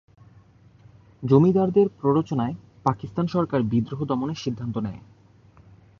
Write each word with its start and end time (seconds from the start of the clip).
জমিদারদের 1.23 1.87
প্ররোচনায় 2.01 2.55
পাকিস্তান 2.83 3.25
সরকার 3.27 3.59
বিদ্রোহ 3.63 3.99
দমনের 4.05 4.35
সিদ্ধান্ত 4.35 4.75
নেয়। 4.77 5.01